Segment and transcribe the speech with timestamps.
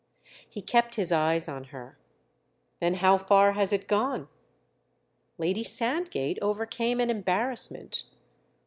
[0.49, 1.95] He kept his eyes on her.
[2.79, 4.29] "Then how far has it gone?"
[5.37, 8.01] Lady Sandgate overcame an embarrassment.